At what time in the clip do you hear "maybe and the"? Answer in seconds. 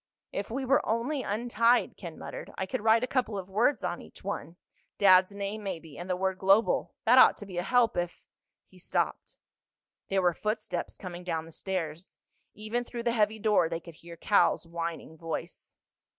5.61-6.15